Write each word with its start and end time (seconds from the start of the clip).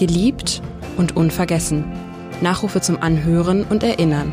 Geliebt 0.00 0.62
und 0.96 1.14
unvergessen. 1.14 1.84
Nachrufe 2.40 2.80
zum 2.80 3.02
Anhören 3.02 3.64
und 3.64 3.82
Erinnern. 3.82 4.32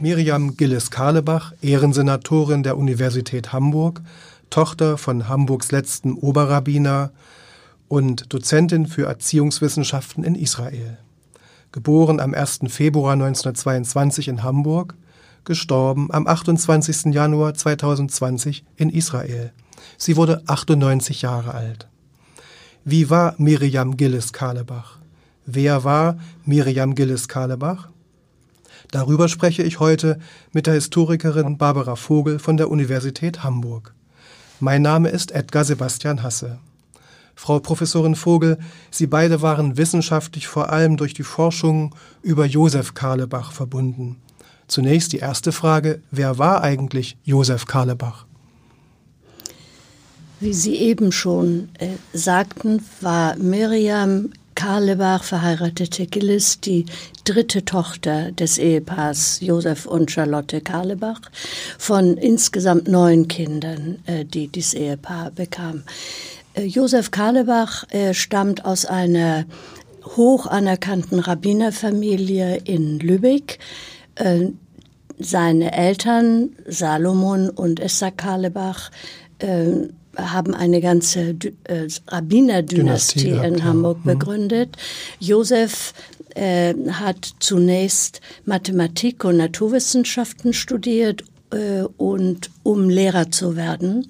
Miriam 0.00 0.56
Gilles-Karlebach, 0.56 1.52
Ehrensenatorin 1.60 2.62
der 2.62 2.78
Universität 2.78 3.52
Hamburg, 3.52 4.00
Tochter 4.48 4.96
von 4.96 5.28
Hamburgs 5.28 5.70
letzten 5.70 6.14
Oberrabbiner 6.14 7.12
und 7.88 8.32
Dozentin 8.32 8.86
für 8.86 9.04
Erziehungswissenschaften 9.04 10.24
in 10.24 10.34
Israel. 10.34 10.96
Geboren 11.72 12.20
am 12.20 12.32
1. 12.32 12.60
Februar 12.68 13.12
1922 13.12 14.28
in 14.28 14.42
Hamburg, 14.42 14.94
gestorben 15.44 16.08
am 16.10 16.26
28. 16.26 17.14
Januar 17.14 17.54
2020 17.54 18.64
in 18.76 18.90
Israel. 18.90 19.52
Sie 19.98 20.16
wurde 20.16 20.42
98 20.46 21.22
Jahre 21.22 21.54
alt. 21.54 21.88
Wie 22.84 23.10
war 23.10 23.34
Miriam 23.38 23.96
Gilles-Karlebach? 23.96 24.98
Wer 25.46 25.84
war 25.84 26.18
Miriam 26.44 26.94
Gilles-Karlebach? 26.94 27.88
Darüber 28.90 29.28
spreche 29.28 29.62
ich 29.62 29.80
heute 29.80 30.18
mit 30.52 30.66
der 30.66 30.74
Historikerin 30.74 31.58
Barbara 31.58 31.96
Vogel 31.96 32.38
von 32.38 32.56
der 32.56 32.70
Universität 32.70 33.42
Hamburg. 33.42 33.94
Mein 34.60 34.82
Name 34.82 35.08
ist 35.08 35.32
Edgar 35.32 35.64
Sebastian 35.64 36.22
Hasse. 36.22 36.58
Frau 37.34 37.58
Professorin 37.58 38.14
Vogel, 38.14 38.58
Sie 38.90 39.06
beide 39.06 39.42
waren 39.42 39.76
wissenschaftlich 39.76 40.46
vor 40.46 40.70
allem 40.70 40.96
durch 40.96 41.14
die 41.14 41.24
Forschung 41.24 41.94
über 42.22 42.44
Josef 42.46 42.94
Karlebach 42.94 43.50
verbunden. 43.50 44.16
Zunächst 44.74 45.12
die 45.12 45.18
erste 45.18 45.52
Frage, 45.52 46.00
wer 46.10 46.36
war 46.38 46.64
eigentlich 46.64 47.16
Josef 47.22 47.66
Karlebach? 47.66 48.26
Wie 50.40 50.52
Sie 50.52 50.74
eben 50.74 51.12
schon 51.12 51.68
äh, 51.78 51.90
sagten, 52.12 52.84
war 53.00 53.36
Miriam 53.36 54.32
Karlebach, 54.56 55.22
verheiratete 55.22 56.08
Gillis, 56.08 56.58
die 56.58 56.86
dritte 57.22 57.64
Tochter 57.64 58.32
des 58.32 58.58
Ehepaars 58.58 59.38
Josef 59.40 59.86
und 59.86 60.10
Charlotte 60.10 60.60
Karlebach 60.60 61.20
von 61.78 62.16
insgesamt 62.16 62.88
neun 62.88 63.28
Kindern, 63.28 64.00
äh, 64.06 64.24
die 64.24 64.48
dieses 64.48 64.74
Ehepaar 64.74 65.30
bekam. 65.30 65.84
Äh, 66.54 66.64
Josef 66.64 67.12
Karlebach 67.12 67.84
äh, 67.90 68.12
stammt 68.12 68.64
aus 68.64 68.86
einer 68.86 69.44
hoch 70.16 70.48
anerkannten 70.48 71.20
Rabbinerfamilie 71.20 72.56
in 72.64 72.98
Lübeck. 72.98 73.60
Äh, 75.24 75.26
seine 75.26 75.72
Eltern, 75.72 76.50
Salomon 76.66 77.50
und 77.50 77.80
Esther 77.80 78.10
Karlebach, 78.10 78.90
haben 80.16 80.54
eine 80.54 80.80
ganze 80.80 81.34
Rabbinerdynastie 82.06 83.30
in 83.30 83.64
Hamburg. 83.64 83.98
Mhm. 83.98 84.04
begründet. 84.04 84.76
Josef 85.18 85.92
äh, 86.34 86.74
hat 86.90 87.34
zunächst 87.40 88.20
Mathematik 88.44 89.24
und 89.24 89.36
Naturwissenschaften 89.36 90.52
studiert 90.52 91.24
äh, 91.50 91.82
und 91.96 92.50
um 92.62 92.88
Lehrer 92.88 93.30
zu 93.30 93.56
werden. 93.56 94.08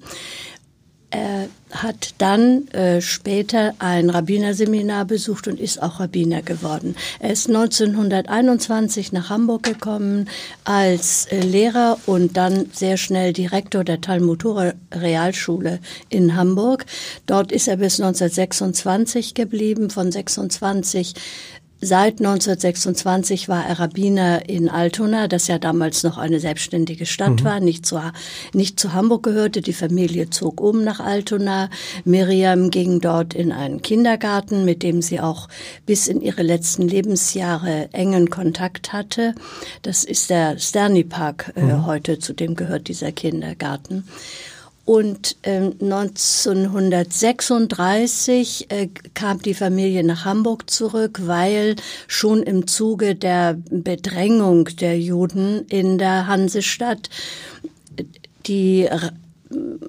Er 1.15 1.47
hat 1.71 2.15
dann 2.17 2.67
äh, 2.69 2.99
später 2.99 3.73
ein 3.79 4.09
Rabbinerseminar 4.09 5.05
besucht 5.05 5.47
und 5.47 5.61
ist 5.61 5.81
auch 5.81 6.01
Rabbiner 6.01 6.41
geworden. 6.41 6.95
Er 7.19 7.31
ist 7.31 7.47
1921 7.47 9.13
nach 9.13 9.29
Hamburg 9.29 9.63
gekommen 9.63 10.27
als 10.65 11.27
äh, 11.27 11.39
Lehrer 11.39 11.97
und 12.05 12.35
dann 12.35 12.65
sehr 12.73 12.97
schnell 12.97 13.31
Direktor 13.31 13.85
der 13.85 14.01
Talmudura 14.01 14.73
Realschule 14.91 15.79
in 16.09 16.35
Hamburg. 16.35 16.85
Dort 17.27 17.53
ist 17.53 17.69
er 17.69 17.77
bis 17.77 18.01
1926 18.01 19.35
geblieben. 19.35 19.89
Von 19.89 20.11
26 20.11 21.13
Seit 21.85 22.19
1926 22.19 23.47
war 23.47 23.63
er 23.63 23.77
Rabbiner 23.79 24.49
in 24.49 24.69
Altona, 24.69 25.27
das 25.27 25.45
ja 25.45 25.59
damals 25.59 26.01
noch 26.01 26.17
eine 26.17 26.39
selbstständige 26.39 27.05
Stadt 27.05 27.41
mhm. 27.41 27.43
war, 27.43 27.59
nicht 27.59 27.85
zu, 27.85 28.01
nicht 28.53 28.79
zu 28.79 28.93
Hamburg 28.93 29.21
gehörte. 29.21 29.61
Die 29.61 29.71
Familie 29.71 30.31
zog 30.31 30.61
um 30.61 30.83
nach 30.83 30.99
Altona. 30.99 31.69
Miriam 32.03 32.71
ging 32.71 33.01
dort 33.01 33.35
in 33.35 33.51
einen 33.51 33.83
Kindergarten, 33.83 34.65
mit 34.65 34.81
dem 34.81 35.03
sie 35.03 35.19
auch 35.19 35.47
bis 35.85 36.07
in 36.07 36.21
ihre 36.21 36.41
letzten 36.41 36.87
Lebensjahre 36.87 37.89
engen 37.91 38.31
Kontakt 38.31 38.91
hatte. 38.91 39.35
Das 39.83 40.03
ist 40.03 40.31
der 40.31 40.57
Sterni 40.57 41.03
Park 41.03 41.53
äh, 41.55 41.61
mhm. 41.61 41.85
heute, 41.85 42.17
zu 42.17 42.33
dem 42.33 42.55
gehört 42.55 42.87
dieser 42.87 43.11
Kindergarten. 43.11 44.05
Und 44.85 45.35
äh, 45.41 45.71
1936 45.81 48.67
äh, 48.69 48.87
kam 49.15 49.41
die 49.41 49.55
Familie 49.55 50.03
nach 50.03 50.25
Hamburg 50.25 50.69
zurück, 50.69 51.21
weil 51.23 51.75
schon 52.07 52.43
im 52.43 52.67
Zuge 52.67 53.15
der 53.15 53.57
Bedrängung 53.71 54.65
der 54.79 54.99
Juden 54.99 55.65
in 55.69 55.97
der 55.97 56.27
Hansestadt 56.27 57.09
die 58.45 58.87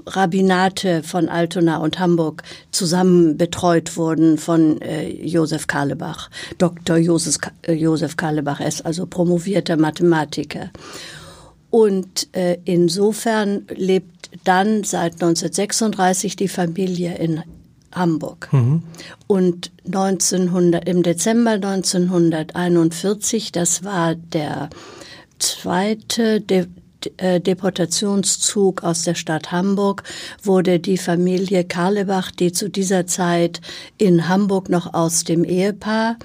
Rabbinate 0.07 1.03
von 1.03 1.29
Altona 1.29 1.79
und 1.79 1.99
Hamburg 1.99 2.43
zusammen 2.71 3.37
betreut 3.37 3.97
wurden 3.97 4.39
von 4.39 4.81
äh, 4.83 5.09
Josef 5.09 5.67
Karlebach. 5.67 6.31
Dr. 6.59 6.97
Josef, 6.97 7.39
äh, 7.63 7.73
Josef 7.73 8.17
Karlebach 8.17 8.61
ist 8.61 8.85
also 8.85 9.07
promovierter 9.07 9.77
Mathematiker. 9.77 10.71
Und 11.71 12.29
äh, 12.33 12.59
insofern 12.65 13.67
lebt 13.75 14.31
dann 14.45 14.85
seit 14.85 15.15
1936 15.15 16.37
die 16.37 16.49
Familie 16.49 17.17
in 17.19 17.43
Hamburg. 17.93 18.49
Mhm. 18.53 18.83
Und 19.27 19.73
1900, 19.87 20.89
im 20.89 21.03
Dezember 21.03 21.53
1941, 21.53 23.53
das 23.53 23.85
war 23.85 24.15
der 24.15 24.71
zweite 25.39 26.41
De 26.41 26.67
äh, 27.19 27.41
Deportationszug 27.41 28.83
aus 28.83 29.03
der 29.03 29.15
Stadt 29.15 29.53
Hamburg 29.53 30.03
wurde 30.43 30.81
die 30.81 30.99
Familie 30.99 31.63
Karlebach, 31.63 32.33
die 32.33 32.53
zu 32.53 32.69
dieser 32.69 33.07
Zeit 33.07 33.61
in 33.97 34.29
Hamburg 34.29 34.69
noch 34.69 34.93
aus 34.93 35.23
dem 35.23 35.45
Ehepaar 35.45 36.17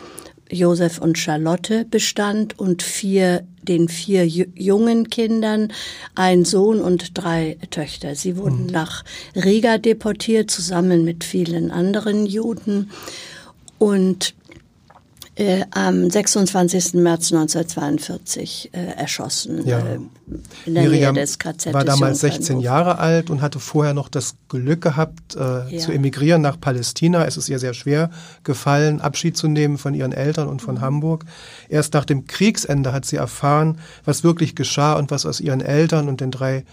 Josef 0.49 0.99
und 0.99 1.17
Charlotte 1.17 1.85
bestand 1.85 2.59
und 2.59 2.83
vier, 2.83 3.45
den 3.63 3.87
vier 3.89 4.25
jungen 4.25 5.09
Kindern, 5.09 5.71
ein 6.15 6.45
Sohn 6.45 6.81
und 6.81 7.17
drei 7.17 7.57
Töchter. 7.69 8.15
Sie 8.15 8.37
wurden 8.37 8.65
mhm. 8.65 8.71
nach 8.71 9.03
Riga 9.35 9.77
deportiert, 9.77 10.49
zusammen 10.51 11.03
mit 11.03 11.23
vielen 11.23 11.71
anderen 11.71 12.25
Juden. 12.25 12.91
Und 13.77 14.35
äh, 15.41 15.65
am 15.71 16.07
26. 16.09 16.93
März 16.93 17.31
1942 17.33 18.69
äh, 18.73 18.77
erschossen. 18.97 19.65
Ja. 19.65 19.79
Äh, 19.79 19.99
in 20.67 20.75
der 20.75 20.83
Miriam 20.83 21.15
Nähe 21.15 21.23
des 21.23 21.39
KZ 21.39 21.73
war 21.73 21.83
damals 21.83 22.19
16 22.19 22.59
Jahre 22.59 22.99
alt 22.99 23.31
und 23.31 23.41
hatte 23.41 23.59
vorher 23.59 23.95
noch 23.95 24.07
das 24.07 24.35
Glück 24.49 24.81
gehabt, 24.81 25.35
äh, 25.35 25.39
ja. 25.75 25.79
zu 25.79 25.91
emigrieren 25.91 26.43
nach 26.43 26.61
Palästina. 26.61 27.25
Es 27.25 27.37
ist 27.37 27.49
ihr 27.49 27.57
sehr 27.57 27.73
schwer 27.73 28.11
gefallen, 28.43 29.01
Abschied 29.01 29.35
zu 29.35 29.47
nehmen 29.47 29.79
von 29.79 29.95
ihren 29.95 30.11
Eltern 30.11 30.47
und 30.47 30.61
von 30.61 30.75
mhm. 30.75 30.81
Hamburg. 30.81 31.25
Erst 31.69 31.95
nach 31.95 32.05
dem 32.05 32.27
Kriegsende 32.27 32.93
hat 32.93 33.05
sie 33.05 33.15
erfahren, 33.15 33.79
was 34.05 34.23
wirklich 34.23 34.55
geschah 34.55 34.93
und 34.93 35.09
was 35.09 35.25
aus 35.25 35.39
ihren 35.39 35.61
Eltern 35.61 36.07
und 36.07 36.21
den 36.21 36.29
drei 36.29 36.65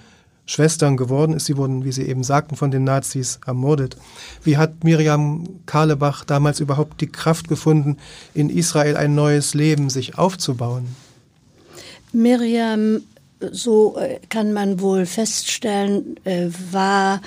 Schwestern 0.49 0.97
geworden 0.97 1.35
ist. 1.35 1.45
Sie 1.45 1.59
wurden, 1.59 1.85
wie 1.85 1.93
Sie 1.93 2.09
eben 2.09 2.25
sagten, 2.25 2.57
von 2.57 2.71
den 2.71 2.83
Nazis 2.83 3.39
ermordet. 3.47 3.99
Wie 4.43 4.57
hat 4.57 4.83
Miriam 4.83 5.45
Karlebach 5.67 6.25
damals 6.25 6.59
überhaupt 6.59 7.03
die 7.03 7.07
Kraft 7.07 7.49
gefunden, 7.49 7.99
in 8.33 8.49
Israel 8.49 8.97
ein 8.97 9.15
neues 9.15 9.53
Leben 9.53 9.91
sich 9.91 10.17
aufzubauen? 10.17 10.89
Miriam 12.13 13.03
so 13.53 13.99
äh, 13.99 14.21
kann 14.31 14.55
man 14.55 14.81
wohl 14.81 15.05
feststellen, 15.05 16.17
äh, 16.25 16.49
war 16.73 17.21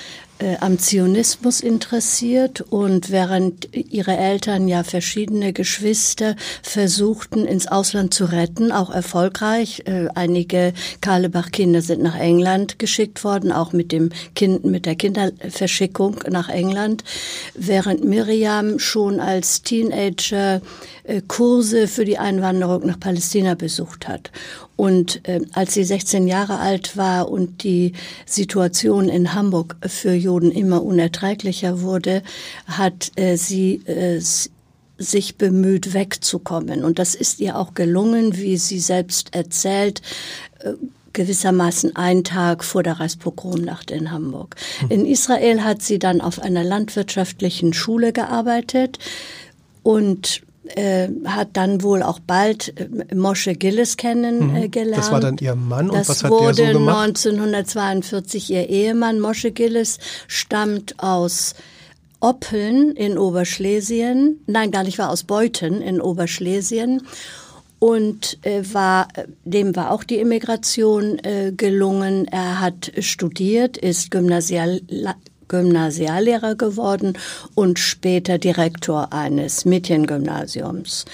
am 0.60 0.80
Zionismus 0.80 1.62
interessiert 1.62 2.62
und 2.62 3.12
während 3.12 3.76
ihre 3.76 4.18
Eltern 4.18 4.68
ja 4.68 4.84
verschiedene 4.84 5.54
Geschwister 5.54 6.36
versuchten 6.64 7.46
ins 7.46 7.68
Ausland 7.68 8.14
zu 8.14 8.26
retten, 8.26 8.72
auch 8.72 8.90
erfolgreich. 8.90 9.84
Einige 10.16 10.74
Karlebach-Kinder 11.02 11.82
sind 11.82 12.02
nach 12.02 12.18
England 12.18 12.80
geschickt 12.80 13.24
worden, 13.24 13.52
auch 13.52 13.74
mit 13.74 13.92
dem 13.92 14.10
Kind, 14.36 14.66
mit 14.66 14.86
der 14.86 14.96
Kinderverschickung 14.96 16.20
nach 16.30 16.50
England, 16.50 17.04
während 17.54 18.04
Miriam 18.04 18.80
schon 18.80 19.20
als 19.20 19.62
Teenager 19.62 20.62
Kurse 21.28 21.88
für 21.88 22.06
die 22.06 22.18
Einwanderung 22.20 22.86
nach 22.86 23.00
Palästina 23.00 23.56
besucht 23.56 24.08
hat. 24.08 24.32
Und 24.76 25.28
äh, 25.28 25.42
als 25.54 25.74
sie 25.74 25.84
16 25.84 26.28
Jahre 26.28 26.58
alt 26.60 26.98
war 26.98 27.30
und 27.30 27.64
die 27.64 27.94
Situation 28.26 29.10
in 29.10 29.34
Hamburg 29.34 29.76
für 29.86 30.14
Juden 30.32 30.52
immer 30.52 30.82
unerträglicher 30.84 31.82
wurde, 31.82 32.24
hat 32.66 33.12
äh, 33.18 33.36
sie 33.36 33.82
äh, 33.86 34.22
sich 34.98 35.36
bemüht, 35.36 35.94
wegzukommen. 35.94 36.86
Und 36.86 37.00
das 37.00 37.16
ist 37.16 37.42
ihr 37.42 37.58
auch 37.58 37.74
gelungen, 37.74 38.38
wie 38.38 38.58
sie 38.58 38.80
selbst 38.80 39.36
erzählt. 39.36 40.02
Äh, 40.60 40.74
gewissermaßen 41.14 41.98
einen 41.98 42.24
Tag 42.24 42.64
vor 42.64 42.84
der 42.84 43.02
Reichspogromnacht 43.02 43.92
in 43.92 44.12
Hamburg. 44.12 44.56
In 44.88 45.06
Israel 45.06 45.62
hat 45.62 45.82
sie 45.82 46.00
dann 46.00 46.22
auf 46.22 46.40
einer 46.40 46.64
landwirtschaftlichen 46.64 47.74
Schule 47.74 48.14
gearbeitet 48.14 48.98
und 49.84 50.42
äh, 50.76 51.10
hat 51.26 51.50
dann 51.54 51.82
wohl 51.84 52.04
auch 52.04 52.20
bald 52.20 52.74
äh, 52.80 53.16
Moshe 53.16 53.54
Gillis 53.54 53.98
kennengelernt. 53.98 54.94
Äh, 54.94 54.96
das 54.96 55.12
war 55.12 55.20
dann 55.20 55.38
ihr 55.40 55.56
Mann 55.56 55.90
und 55.90 55.96
das 55.96 56.10
was 56.10 56.24
hat 56.24 56.32
wurde 56.32 56.56
der 56.56 56.74
so 56.74 56.80
gemacht? 56.80 57.08
1942 57.08 58.50
ihr 58.50 58.70
Ehemann. 58.70 59.20
Moshe 59.20 59.52
Gillis 59.52 60.00
stammt 60.28 61.00
aus 61.00 61.56
Oppeln 62.22 62.92
in 62.92 63.18
Oberschlesien, 63.18 64.42
nein, 64.46 64.70
gar 64.72 64.84
nicht, 64.84 65.00
war 65.00 65.10
aus 65.10 65.24
Beuthen 65.24 65.82
in 65.82 66.00
Oberschlesien 66.00 67.02
und 67.80 68.38
äh, 68.46 68.62
war, 68.74 69.08
dem 69.44 69.76
war 69.76 69.90
auch 69.90 70.04
die 70.04 70.20
Immigration 70.20 71.18
äh, 71.24 71.52
gelungen. 71.52 72.28
Er 72.28 72.62
hat 72.62 72.92
studiert, 73.00 73.76
ist 73.76 74.12
Gymnasial, 74.12 74.82
Gymnasiallehrer 75.52 76.56
geworden 76.56 77.18
und 77.56 77.78
später 77.78 78.38
Direktor 78.38 79.12
eines 79.12 79.66
Mädchengymnasiums. 79.66 81.06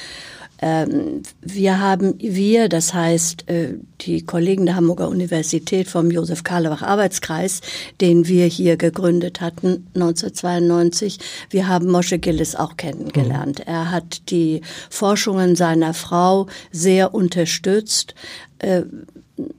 Ähm, 0.60 1.24
wir 1.42 1.80
haben, 1.80 2.16
wir, 2.20 2.70
das 2.70 2.94
heißt 2.94 3.50
äh, 3.50 3.76
die 4.02 4.26
Kollegen 4.26 4.66
der 4.66 4.76
Hamburger 4.76 5.08
Universität 5.08 5.88
vom 5.88 6.10
Josef 6.10 6.44
Karlebach 6.44 6.82
Arbeitskreis, 6.82 7.62
den 8.02 8.28
wir 8.28 8.46
hier 8.46 8.78
gegründet 8.78 9.40
hatten 9.42 9.88
1992, 9.94 11.20
wir 11.50 11.68
haben 11.68 11.92
Mosche 11.92 12.18
Gillis 12.18 12.56
auch 12.56 12.78
kennengelernt. 12.78 13.60
Mhm. 13.60 13.66
Er 13.68 13.92
hat 13.92 14.30
die 14.32 14.62
Forschungen 14.90 15.56
seiner 15.56 15.94
Frau 15.94 16.48
sehr 16.72 17.14
unterstützt, 17.14 18.16
äh, 18.60 18.82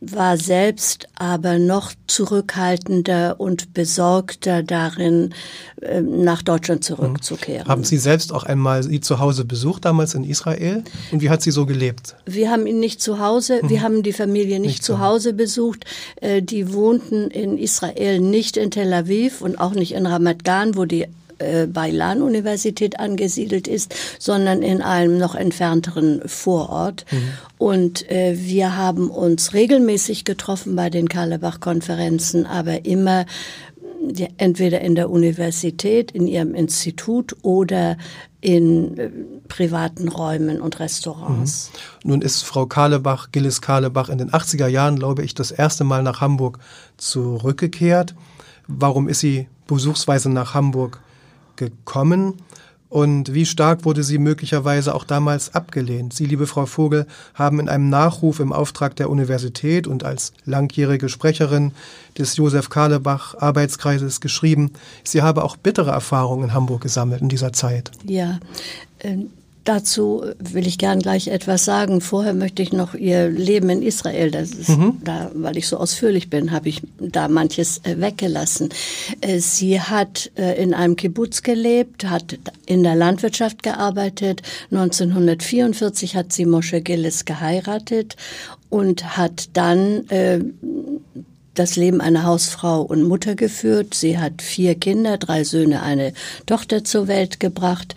war 0.00 0.36
selbst 0.36 1.06
aber 1.14 1.58
noch 1.58 1.92
zurückhaltender 2.06 3.38
und 3.38 3.74
besorgter 3.74 4.62
darin, 4.62 5.34
ähm, 5.82 6.24
nach 6.24 6.42
Deutschland 6.42 6.82
zurückzukehren. 6.84 7.68
Haben 7.68 7.84
Sie 7.84 7.98
selbst 7.98 8.32
auch 8.32 8.44
einmal 8.44 8.82
Sie 8.82 9.00
zu 9.00 9.20
Hause 9.20 9.44
besucht, 9.44 9.84
damals 9.84 10.14
in 10.14 10.24
Israel? 10.24 10.82
Und 11.12 11.22
wie 11.22 11.30
hat 11.30 11.42
sie 11.42 11.50
so 11.50 11.66
gelebt? 11.66 12.16
Wir 12.26 12.50
haben 12.50 12.66
ihn 12.66 12.80
nicht 12.80 13.00
zu 13.00 13.20
Hause, 13.20 13.60
mhm. 13.62 13.70
wir 13.70 13.82
haben 13.82 14.02
die 14.02 14.12
Familie 14.12 14.58
nicht, 14.58 14.68
nicht 14.68 14.84
zu 14.84 14.98
Hause 14.98 15.32
besucht. 15.32 15.84
Äh, 16.16 16.42
die 16.42 16.72
wohnten 16.72 17.28
in 17.28 17.56
Israel 17.58 18.20
nicht 18.20 18.56
in 18.56 18.70
Tel 18.70 18.92
Aviv 18.92 19.40
und 19.42 19.60
auch 19.60 19.74
nicht 19.74 19.92
in 19.92 20.06
Ramat 20.06 20.44
Gan, 20.44 20.76
wo 20.76 20.84
die 20.84 21.06
äh, 21.38 21.66
Beilan-Universität 21.66 22.98
angesiedelt 22.98 23.68
ist, 23.68 23.94
sondern 24.18 24.62
in 24.62 24.82
einem 24.82 25.18
noch 25.18 25.34
entfernteren 25.34 26.22
Vorort. 26.26 27.04
Mhm. 27.10 27.28
Und 27.58 28.10
äh, 28.10 28.36
wir 28.38 28.76
haben 28.76 29.10
uns 29.10 29.54
regelmäßig 29.54 30.24
getroffen 30.24 30.76
bei 30.76 30.90
den 30.90 31.08
Karlebach-Konferenzen, 31.08 32.46
aber 32.46 32.84
immer 32.84 33.26
entweder 34.36 34.80
in 34.80 34.94
der 34.94 35.10
Universität, 35.10 36.10
in 36.12 36.26
ihrem 36.26 36.54
Institut 36.54 37.36
oder 37.42 37.96
in 38.40 38.96
äh, 38.96 39.10
privaten 39.48 40.08
Räumen 40.08 40.60
und 40.60 40.78
Restaurants. 40.78 41.70
Mhm. 42.04 42.10
Nun 42.10 42.22
ist 42.22 42.42
Frau 42.42 42.66
Karlebach, 42.66 43.32
Gillis 43.32 43.60
Karlebach 43.60 44.08
in 44.08 44.18
den 44.18 44.30
80er 44.30 44.68
Jahren, 44.68 44.98
glaube 44.98 45.24
ich, 45.24 45.34
das 45.34 45.50
erste 45.50 45.84
Mal 45.84 46.02
nach 46.02 46.20
Hamburg 46.20 46.58
zurückgekehrt. 46.96 48.14
Warum 48.68 49.08
ist 49.08 49.20
sie 49.20 49.48
besuchsweise 49.66 50.30
nach 50.30 50.54
Hamburg 50.54 51.00
gekommen? 51.58 52.34
Und 52.88 53.34
wie 53.34 53.44
stark 53.44 53.84
wurde 53.84 54.02
sie 54.02 54.16
möglicherweise 54.16 54.94
auch 54.94 55.04
damals 55.04 55.54
abgelehnt? 55.54 56.14
Sie, 56.14 56.24
liebe 56.24 56.46
Frau 56.46 56.64
Vogel, 56.64 57.06
haben 57.34 57.60
in 57.60 57.68
einem 57.68 57.90
Nachruf 57.90 58.40
im 58.40 58.50
Auftrag 58.50 58.96
der 58.96 59.10
Universität 59.10 59.86
und 59.86 60.04
als 60.04 60.32
langjährige 60.46 61.10
Sprecherin 61.10 61.72
des 62.16 62.36
Josef 62.38 62.70
Karlebach 62.70 63.34
Arbeitskreises 63.34 64.22
geschrieben, 64.22 64.72
sie 65.04 65.20
habe 65.20 65.44
auch 65.44 65.58
bittere 65.58 65.90
Erfahrungen 65.90 66.44
in 66.44 66.54
Hamburg 66.54 66.80
gesammelt 66.80 67.20
in 67.20 67.28
dieser 67.28 67.52
Zeit. 67.52 67.90
Ja, 68.04 68.38
äh, 69.00 69.18
Dazu 69.68 70.24
will 70.38 70.66
ich 70.66 70.78
gern 70.78 71.00
gleich 71.00 71.28
etwas 71.28 71.66
sagen. 71.66 72.00
Vorher 72.00 72.32
möchte 72.32 72.62
ich 72.62 72.72
noch 72.72 72.94
ihr 72.94 73.28
Leben 73.28 73.68
in 73.68 73.82
Israel, 73.82 74.30
das 74.30 74.52
ist 74.52 74.70
mhm. 74.70 74.96
da, 75.04 75.30
weil 75.34 75.58
ich 75.58 75.68
so 75.68 75.76
ausführlich 75.76 76.30
bin, 76.30 76.52
habe 76.52 76.70
ich 76.70 76.80
da 76.98 77.28
manches 77.28 77.82
äh, 77.84 78.00
weggelassen. 78.00 78.70
Äh, 79.20 79.40
sie 79.40 79.78
hat 79.78 80.30
äh, 80.38 80.54
in 80.62 80.72
einem 80.72 80.96
Kibbutz 80.96 81.42
gelebt, 81.42 82.08
hat 82.08 82.38
in 82.64 82.82
der 82.82 82.94
Landwirtschaft 82.94 83.62
gearbeitet. 83.62 84.40
1944 84.70 86.16
hat 86.16 86.32
sie 86.32 86.46
Moshe 86.46 86.80
Gillis 86.80 87.26
geheiratet 87.26 88.16
und 88.70 89.18
hat 89.18 89.50
dann 89.52 90.06
das 91.52 91.76
Leben 91.76 92.00
einer 92.00 92.24
Hausfrau 92.24 92.80
und 92.80 93.02
Mutter 93.02 93.34
geführt. 93.34 93.92
Sie 93.92 94.18
hat 94.18 94.40
vier 94.40 94.76
Kinder, 94.76 95.18
drei 95.18 95.44
Söhne, 95.44 95.82
eine 95.82 96.14
Tochter 96.46 96.84
zur 96.84 97.06
Welt 97.06 97.38
gebracht 97.38 97.94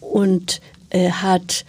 und 0.00 0.60
äh, 0.96 1.10
hat 1.10 1.64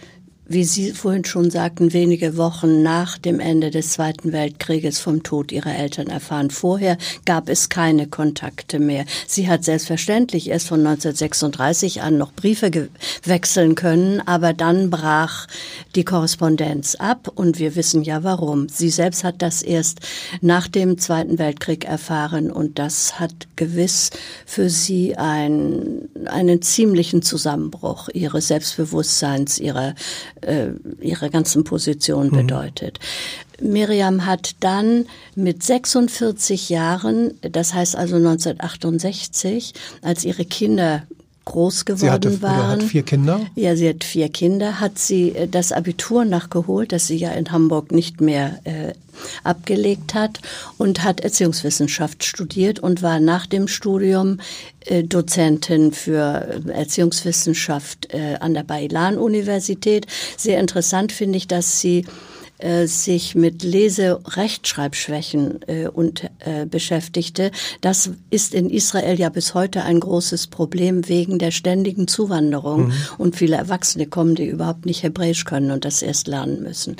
wie 0.48 0.64
Sie 0.64 0.92
vorhin 0.92 1.26
schon 1.26 1.50
sagten, 1.50 1.92
wenige 1.92 2.38
Wochen 2.38 2.82
nach 2.82 3.18
dem 3.18 3.38
Ende 3.38 3.70
des 3.70 3.90
Zweiten 3.90 4.32
Weltkrieges 4.32 4.98
vom 4.98 5.22
Tod 5.22 5.52
ihrer 5.52 5.76
Eltern 5.76 6.06
erfahren. 6.06 6.50
Vorher 6.50 6.96
gab 7.26 7.50
es 7.50 7.68
keine 7.68 8.06
Kontakte 8.06 8.78
mehr. 8.78 9.04
Sie 9.26 9.48
hat 9.48 9.64
selbstverständlich 9.64 10.48
erst 10.48 10.68
von 10.68 10.80
1936 10.80 12.00
an 12.00 12.16
noch 12.16 12.32
Briefe 12.32 12.88
wechseln 13.24 13.74
können, 13.74 14.22
aber 14.26 14.54
dann 14.54 14.88
brach 14.88 15.46
die 15.94 16.04
Korrespondenz 16.04 16.94
ab 16.94 17.30
und 17.34 17.58
wir 17.58 17.76
wissen 17.76 18.02
ja 18.02 18.24
warum. 18.24 18.68
Sie 18.70 18.88
selbst 18.90 19.24
hat 19.24 19.42
das 19.42 19.60
erst 19.62 20.00
nach 20.40 20.66
dem 20.66 20.96
Zweiten 20.96 21.38
Weltkrieg 21.38 21.84
erfahren 21.84 22.50
und 22.50 22.78
das 22.78 23.20
hat 23.20 23.34
gewiss 23.56 24.10
für 24.46 24.70
sie 24.70 25.14
ein, 25.16 26.08
einen 26.24 26.62
ziemlichen 26.62 27.20
Zusammenbruch 27.20 28.08
ihres 28.14 28.48
Selbstbewusstseins, 28.48 29.58
ihrer 29.58 29.94
äh, 30.42 30.70
ihre 31.00 31.30
ganzen 31.30 31.64
Position 31.64 32.28
mhm. 32.28 32.36
bedeutet. 32.36 32.98
Miriam 33.60 34.24
hat 34.24 34.56
dann 34.60 35.06
mit 35.34 35.62
46 35.62 36.68
Jahren, 36.68 37.34
das 37.42 37.74
heißt 37.74 37.96
also 37.96 38.16
1968, 38.16 39.74
als 40.02 40.24
ihre 40.24 40.44
Kinder 40.44 41.02
groß 41.48 41.86
geworden 41.86 42.00
sie 42.00 42.10
hatte, 42.10 42.42
waren. 42.42 42.82
Hat 42.82 42.82
vier 42.82 43.02
Kinder? 43.02 43.40
Ja, 43.54 43.74
sie 43.74 43.88
hat 43.88 44.04
vier 44.04 44.28
Kinder. 44.28 44.80
Hat 44.80 44.98
sie 44.98 45.30
äh, 45.30 45.48
das 45.48 45.72
Abitur 45.72 46.24
nachgeholt, 46.24 46.92
das 46.92 47.06
sie 47.06 47.16
ja 47.16 47.30
in 47.32 47.50
Hamburg 47.50 47.90
nicht 47.90 48.20
mehr 48.20 48.60
äh, 48.64 48.92
abgelegt 49.44 50.14
hat 50.14 50.40
und 50.76 51.02
hat 51.02 51.20
Erziehungswissenschaft 51.20 52.22
studiert 52.22 52.78
und 52.78 53.02
war 53.02 53.18
nach 53.18 53.46
dem 53.46 53.66
Studium 53.66 54.40
äh, 54.84 55.02
Dozentin 55.02 55.92
für 55.92 56.62
äh, 56.66 56.70
Erziehungswissenschaft 56.70 58.12
äh, 58.12 58.36
an 58.40 58.54
der 58.54 58.64
Bailan-Universität. 58.64 60.06
Sehr 60.36 60.60
interessant 60.60 61.12
finde 61.12 61.38
ich, 61.38 61.48
dass 61.48 61.80
sie 61.80 62.04
äh, 62.58 62.86
sich 62.86 63.34
mit 63.36 63.62
Lese-Rechtschreibschwächen 63.62 65.60
äh, 65.68 65.86
und, 65.86 66.28
äh, 66.40 66.66
beschäftigte. 66.66 67.52
Das 67.80 68.10
ist 68.30 68.52
in 68.52 68.68
Israel 68.68 69.18
ja 69.18 69.28
bis 69.28 69.54
heute 69.54 69.84
ein 69.84 70.00
großes 70.00 70.48
Problem 70.48 71.08
wegen 71.08 71.38
der 71.38 71.52
ständigen 71.52 72.08
Zuwanderung. 72.08 72.88
Mhm. 72.88 72.92
Und 73.16 73.36
viele 73.36 73.56
Erwachsene 73.56 74.06
kommen, 74.06 74.34
die 74.34 74.46
überhaupt 74.46 74.86
nicht 74.86 75.04
Hebräisch 75.04 75.44
können 75.44 75.70
und 75.70 75.84
das 75.84 76.02
erst 76.02 76.26
lernen 76.26 76.62
müssen. 76.62 76.96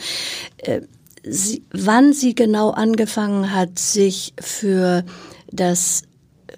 Äh, 0.58 0.82
sie, 1.24 1.64
wann 1.72 2.12
sie 2.12 2.36
genau 2.36 2.70
angefangen 2.70 3.52
hat, 3.52 3.80
sich 3.80 4.34
für 4.40 5.04
das 5.50 6.02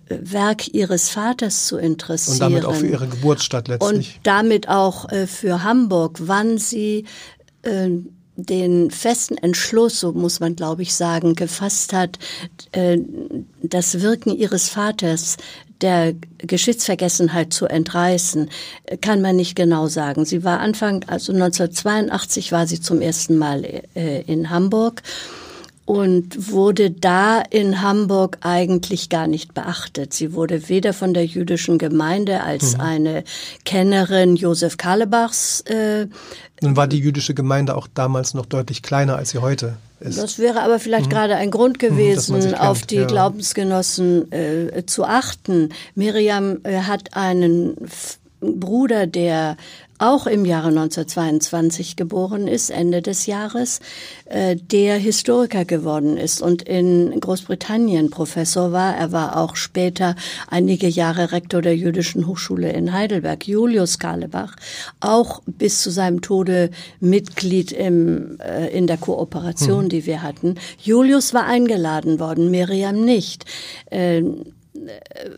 äh, 0.08 0.16
Werk 0.20 0.74
ihres 0.74 1.08
Vaters 1.08 1.66
zu 1.66 1.78
interessieren. 1.78 2.34
Und 2.34 2.40
damit 2.40 2.64
auch 2.66 2.74
für 2.74 2.88
ihre 2.88 3.08
Geburtsstadt 3.08 3.68
letztlich. 3.68 4.16
Und 4.16 4.26
damit 4.26 4.68
auch 4.68 5.08
äh, 5.10 5.26
für 5.26 5.62
Hamburg, 5.62 6.18
wann 6.20 6.58
sie 6.58 7.06
äh, 7.62 7.88
den 8.44 8.90
festen 8.90 9.36
Entschluss, 9.38 10.00
so 10.00 10.12
muss 10.12 10.40
man 10.40 10.56
glaube 10.56 10.82
ich 10.82 10.94
sagen, 10.94 11.34
gefasst 11.34 11.92
hat, 11.92 12.18
äh, 12.72 12.98
das 13.62 14.00
Wirken 14.00 14.36
ihres 14.36 14.68
Vaters 14.68 15.36
der 15.80 16.14
Geschichtsvergessenheit 16.38 17.52
zu 17.52 17.66
entreißen, 17.66 18.50
kann 19.00 19.22
man 19.22 19.36
nicht 19.36 19.56
genau 19.56 19.86
sagen. 19.86 20.24
Sie 20.24 20.44
war 20.44 20.60
Anfang, 20.60 21.04
also 21.06 21.32
1982 21.32 22.52
war 22.52 22.66
sie 22.66 22.80
zum 22.80 23.00
ersten 23.00 23.38
Mal 23.38 23.64
äh, 23.94 24.22
in 24.22 24.50
Hamburg 24.50 25.02
und 25.90 26.52
wurde 26.52 26.92
da 26.92 27.40
in 27.40 27.82
Hamburg 27.82 28.38
eigentlich 28.42 29.08
gar 29.08 29.26
nicht 29.26 29.54
beachtet. 29.54 30.14
Sie 30.14 30.34
wurde 30.34 30.68
weder 30.68 30.92
von 30.92 31.14
der 31.14 31.26
jüdischen 31.26 31.78
Gemeinde 31.78 32.44
als 32.44 32.74
mhm. 32.74 32.80
eine 32.80 33.24
Kennerin 33.64 34.36
Josef 34.36 34.76
Karlebachs. 34.76 35.62
Äh, 35.62 36.06
Nun 36.60 36.76
war 36.76 36.86
die 36.86 37.00
jüdische 37.00 37.34
Gemeinde 37.34 37.76
auch 37.76 37.88
damals 37.92 38.34
noch 38.34 38.46
deutlich 38.46 38.82
kleiner, 38.82 39.16
als 39.16 39.30
sie 39.30 39.38
heute 39.38 39.78
ist. 39.98 40.16
Das 40.16 40.38
wäre 40.38 40.62
aber 40.62 40.78
vielleicht 40.78 41.06
mhm. 41.06 41.10
gerade 41.10 41.34
ein 41.34 41.50
Grund 41.50 41.82
mhm, 41.82 41.88
gewesen, 41.88 42.36
mhm, 42.36 42.42
kennt, 42.42 42.60
auf 42.60 42.82
die 42.82 42.94
ja. 42.94 43.06
Glaubensgenossen 43.08 44.30
äh, 44.30 44.86
zu 44.86 45.04
achten. 45.04 45.70
Miriam 45.96 46.58
äh, 46.62 46.82
hat 46.82 47.16
einen 47.16 47.74
Bruder, 48.40 49.08
der 49.08 49.56
auch 50.00 50.26
im 50.26 50.44
Jahre 50.44 50.68
1922 50.68 51.94
geboren 51.94 52.48
ist, 52.48 52.70
Ende 52.70 53.02
des 53.02 53.26
Jahres, 53.26 53.80
äh, 54.24 54.56
der 54.56 54.96
Historiker 54.96 55.64
geworden 55.64 56.16
ist 56.16 56.40
und 56.40 56.62
in 56.62 57.18
Großbritannien 57.20 58.10
Professor 58.10 58.72
war. 58.72 58.96
Er 58.96 59.12
war 59.12 59.36
auch 59.36 59.56
später 59.56 60.16
einige 60.48 60.88
Jahre 60.88 61.32
Rektor 61.32 61.60
der 61.60 61.76
Jüdischen 61.76 62.26
Hochschule 62.26 62.72
in 62.72 62.92
Heidelberg. 62.92 63.46
Julius 63.46 63.98
Karlebach, 63.98 64.56
auch 65.00 65.42
bis 65.46 65.82
zu 65.82 65.90
seinem 65.90 66.22
Tode 66.22 66.70
Mitglied 67.00 67.72
im, 67.72 68.38
äh, 68.40 68.68
in 68.68 68.86
der 68.86 68.96
Kooperation, 68.96 69.82
hm. 69.82 69.88
die 69.90 70.06
wir 70.06 70.22
hatten. 70.22 70.54
Julius 70.78 71.34
war 71.34 71.44
eingeladen 71.44 72.18
worden, 72.18 72.50
Miriam 72.50 73.04
nicht. 73.04 73.44
Ähm, 73.90 74.46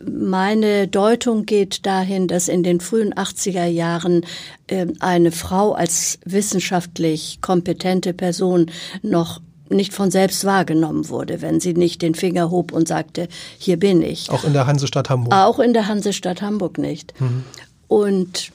meine 0.05 0.87
Deutung 0.87 1.45
geht 1.45 1.85
dahin, 1.85 2.27
dass 2.27 2.47
in 2.47 2.63
den 2.63 2.79
frühen 2.79 3.13
80er 3.13 3.65
Jahren 3.65 4.25
äh, 4.67 4.87
eine 4.99 5.31
Frau 5.31 5.73
als 5.73 6.19
wissenschaftlich 6.25 7.39
kompetente 7.41 8.13
Person 8.13 8.71
noch 9.01 9.41
nicht 9.69 9.93
von 9.93 10.11
selbst 10.11 10.45
wahrgenommen 10.45 11.09
wurde, 11.09 11.41
wenn 11.41 11.59
sie 11.59 11.73
nicht 11.73 12.01
den 12.01 12.15
Finger 12.15 12.51
hob 12.51 12.71
und 12.71 12.87
sagte, 12.87 13.27
hier 13.57 13.77
bin 13.77 14.01
ich. 14.01 14.29
Auch 14.29 14.43
in 14.43 14.53
der 14.53 14.67
Hansestadt 14.67 15.09
Hamburg. 15.09 15.33
Auch 15.33 15.59
in 15.59 15.73
der 15.73 15.87
Hansestadt 15.87 16.41
Hamburg 16.41 16.77
nicht. 16.77 17.19
Mhm. 17.19 17.43
Und 17.87 18.51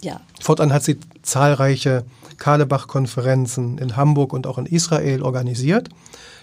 ja. 0.00 0.20
Fortan 0.40 0.72
hat 0.72 0.82
sie 0.84 0.98
zahlreiche 1.22 2.04
Karlebach-Konferenzen 2.38 3.78
in 3.78 3.96
Hamburg 3.96 4.32
und 4.32 4.46
auch 4.46 4.58
in 4.58 4.66
Israel 4.66 5.22
organisiert. 5.22 5.88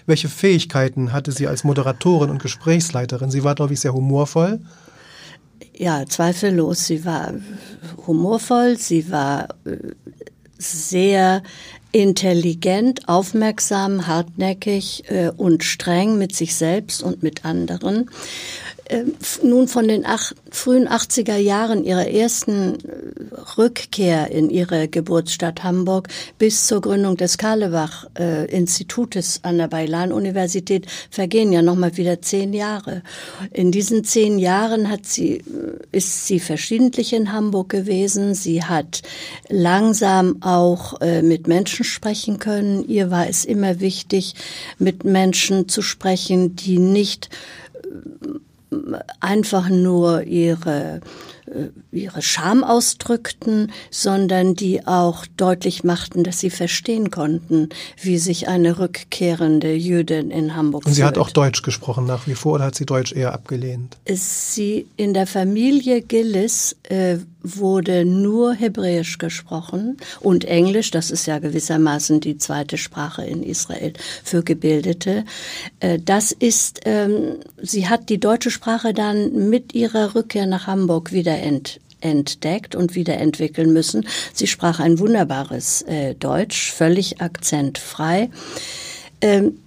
Welche 0.06 0.28
Fähigkeiten 0.28 1.12
hatte 1.12 1.32
sie 1.32 1.46
als 1.46 1.64
Moderatorin 1.64 2.30
und 2.30 2.42
Gesprächsleiterin? 2.42 3.30
Sie 3.30 3.44
war, 3.44 3.54
glaube 3.54 3.72
ich, 3.72 3.80
sehr 3.80 3.94
humorvoll. 3.94 4.60
Ja, 5.76 6.04
zweifellos. 6.06 6.86
Sie 6.86 7.04
war 7.04 7.34
humorvoll, 8.06 8.76
sie 8.76 9.10
war 9.10 9.48
äh, 9.64 9.76
sehr 10.58 11.42
intelligent, 11.94 13.08
aufmerksam, 13.08 14.06
hartnäckig 14.06 15.04
äh, 15.08 15.30
und 15.30 15.62
streng 15.62 16.18
mit 16.18 16.34
sich 16.34 16.54
selbst 16.56 17.02
und 17.02 17.22
mit 17.22 17.44
anderen. 17.44 18.10
Äh, 18.86 19.04
nun 19.42 19.66
von 19.68 19.88
den 19.88 20.04
ach, 20.04 20.32
frühen 20.50 20.88
80er 20.88 21.36
Jahren 21.36 21.84
ihrer 21.84 22.06
ersten 22.06 22.74
äh, 22.74 23.34
Rückkehr 23.56 24.30
in 24.30 24.50
ihre 24.50 24.88
Geburtsstadt 24.88 25.64
Hamburg 25.64 26.08
bis 26.38 26.66
zur 26.66 26.82
Gründung 26.82 27.16
des 27.16 27.38
Karlebach 27.38 28.06
äh, 28.18 28.44
Institutes 28.46 29.40
an 29.42 29.56
der 29.56 29.68
Beilan-Universität 29.68 30.86
vergehen 31.10 31.50
ja 31.50 31.62
nochmal 31.62 31.96
wieder 31.96 32.20
zehn 32.20 32.52
Jahre. 32.52 33.02
In 33.52 33.72
diesen 33.72 34.04
zehn 34.04 34.38
Jahren 34.38 34.90
hat 34.90 35.06
sie, 35.06 35.38
äh, 35.38 35.42
ist 35.92 36.26
sie 36.26 36.38
verschiedentlich 36.38 37.14
in 37.14 37.32
Hamburg 37.32 37.70
gewesen. 37.70 38.34
Sie 38.34 38.64
hat 38.64 39.00
langsam 39.48 40.42
auch 40.42 41.00
äh, 41.00 41.22
mit 41.22 41.46
Menschen 41.46 41.84
sprechen 41.84 42.38
können. 42.38 42.86
Ihr 42.86 43.10
war 43.10 43.28
es 43.28 43.46
immer 43.46 43.80
wichtig, 43.80 44.34
mit 44.78 45.04
Menschen 45.04 45.70
zu 45.70 45.80
sprechen, 45.80 46.54
die 46.54 46.78
nicht 46.78 47.30
einfach 49.20 49.68
nur 49.68 50.22
ihre 50.24 51.00
ihre 51.92 52.22
Scham 52.22 52.64
ausdrückten, 52.64 53.72
sondern 53.90 54.54
die 54.54 54.86
auch 54.86 55.26
deutlich 55.36 55.84
machten, 55.84 56.24
dass 56.24 56.40
sie 56.40 56.50
verstehen 56.50 57.10
konnten, 57.10 57.68
wie 58.00 58.18
sich 58.18 58.48
eine 58.48 58.78
rückkehrende 58.78 59.72
Jüdin 59.74 60.30
in 60.30 60.56
Hamburg 60.56 60.86
Und 60.86 60.92
sie 60.92 61.02
fühlt. 61.02 61.08
hat 61.08 61.18
auch 61.18 61.30
Deutsch 61.30 61.62
gesprochen 61.62 62.06
nach 62.06 62.26
wie 62.26 62.34
vor 62.34 62.54
oder 62.54 62.64
hat 62.64 62.74
sie 62.74 62.86
Deutsch 62.86 63.12
eher 63.12 63.32
abgelehnt? 63.32 63.96
Sie 64.08 64.86
in 64.96 65.14
der 65.14 65.26
Familie 65.26 66.02
Gillis 66.02 66.76
äh, 66.84 67.18
wurde 67.44 68.04
nur 68.04 68.54
Hebräisch 68.54 69.18
gesprochen 69.18 69.98
und 70.20 70.46
Englisch, 70.46 70.90
das 70.90 71.10
ist 71.10 71.26
ja 71.26 71.38
gewissermaßen 71.38 72.20
die 72.20 72.38
zweite 72.38 72.78
Sprache 72.78 73.22
in 73.22 73.42
Israel 73.42 73.92
für 74.24 74.42
Gebildete. 74.42 75.24
Äh, 75.80 75.98
das 76.02 76.32
ist, 76.32 76.80
ähm, 76.86 77.36
sie 77.60 77.88
hat 77.88 78.08
die 78.08 78.18
deutsche 78.18 78.50
Sprache 78.50 78.94
dann 78.94 79.50
mit 79.50 79.74
ihrer 79.74 80.14
Rückkehr 80.14 80.46
nach 80.46 80.66
Hamburg 80.66 81.12
wieder 81.12 81.33
ent, 81.36 81.80
entdeckt 82.00 82.74
und 82.74 82.94
wiederentwickeln 82.94 83.72
müssen. 83.72 84.06
Sie 84.32 84.46
sprach 84.46 84.80
ein 84.80 84.98
wunderbares 84.98 85.82
äh, 85.82 86.14
Deutsch, 86.14 86.70
völlig 86.70 87.20
akzentfrei. 87.20 88.30
Ähm, 89.20 89.58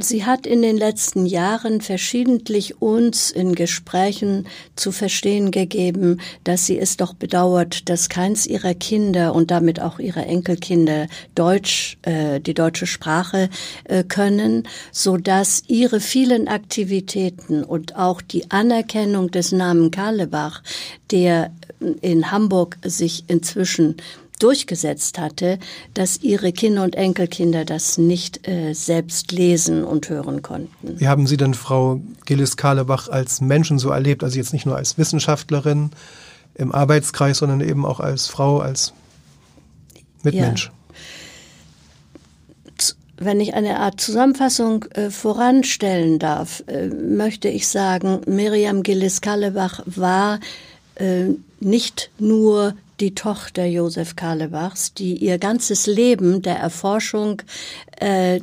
Sie 0.00 0.24
hat 0.24 0.46
in 0.46 0.62
den 0.62 0.76
letzten 0.76 1.26
Jahren 1.26 1.80
verschiedentlich 1.80 2.80
uns 2.80 3.30
in 3.30 3.54
Gesprächen 3.54 4.46
zu 4.76 4.92
verstehen 4.92 5.50
gegeben, 5.50 6.20
dass 6.44 6.66
sie 6.66 6.78
es 6.78 6.96
doch 6.96 7.14
bedauert, 7.14 7.88
dass 7.88 8.08
keins 8.08 8.46
ihrer 8.46 8.74
Kinder 8.74 9.34
und 9.34 9.50
damit 9.50 9.80
auch 9.80 9.98
ihre 9.98 10.24
Enkelkinder 10.24 11.06
Deutsch, 11.34 11.98
äh, 12.02 12.40
die 12.40 12.54
deutsche 12.54 12.86
Sprache 12.86 13.48
äh, 13.84 14.04
können, 14.04 14.68
so 14.92 15.16
dass 15.16 15.62
ihre 15.66 16.00
vielen 16.00 16.48
Aktivitäten 16.48 17.64
und 17.64 17.96
auch 17.96 18.20
die 18.20 18.50
Anerkennung 18.50 19.30
des 19.30 19.52
Namen 19.52 19.90
Karlebach, 19.90 20.62
der 21.10 21.50
in 22.00 22.30
Hamburg 22.30 22.78
sich 22.84 23.24
inzwischen 23.28 23.96
durchgesetzt 24.38 25.18
hatte, 25.18 25.58
dass 25.94 26.20
ihre 26.22 26.52
Kinder 26.52 26.84
und 26.84 26.94
Enkelkinder 26.94 27.64
das 27.64 27.98
nicht 27.98 28.46
äh, 28.48 28.72
selbst 28.72 29.32
lesen 29.32 29.84
und 29.84 30.08
hören 30.08 30.42
konnten. 30.42 30.98
Wie 30.98 31.08
haben 31.08 31.26
Sie 31.26 31.36
denn 31.36 31.54
Frau 31.54 32.00
Gillis-Karlebach 32.26 33.08
als 33.08 33.40
Menschen 33.40 33.78
so 33.78 33.90
erlebt? 33.90 34.24
Also 34.24 34.36
jetzt 34.36 34.52
nicht 34.52 34.66
nur 34.66 34.76
als 34.76 34.98
Wissenschaftlerin 34.98 35.90
im 36.54 36.72
Arbeitskreis, 36.72 37.38
sondern 37.38 37.60
eben 37.60 37.84
auch 37.86 38.00
als 38.00 38.26
Frau, 38.26 38.58
als 38.58 38.92
Mitmensch. 40.22 40.66
Ja. 40.66 40.72
Wenn 43.20 43.40
ich 43.40 43.54
eine 43.54 43.80
Art 43.80 44.00
Zusammenfassung 44.00 44.84
äh, 44.92 45.10
voranstellen 45.10 46.20
darf, 46.20 46.62
äh, 46.68 46.86
möchte 46.86 47.48
ich 47.48 47.66
sagen, 47.66 48.20
Miriam 48.26 48.84
Gillis-Karlebach 48.84 49.82
war 49.86 50.38
äh, 50.94 51.24
nicht 51.58 52.10
nur 52.20 52.74
die 53.00 53.14
Tochter 53.14 53.64
Josef 53.64 54.16
Karlebachs, 54.16 54.94
die 54.94 55.14
ihr 55.16 55.38
ganzes 55.38 55.86
Leben 55.86 56.42
der 56.42 56.56
Erforschung 56.56 57.42
äh, 58.00 58.40